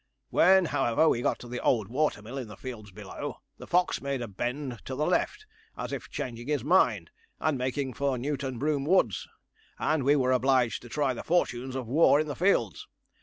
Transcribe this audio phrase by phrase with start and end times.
[0.31, 4.01] When, however, we got to the old water mill in the fields below, the fox
[4.01, 5.45] made a bend to the left,
[5.77, 9.27] as if changing his mind, and making for Newtonbroome Woods,
[9.77, 12.87] and we were obliged to try the fortunes of war in the fields.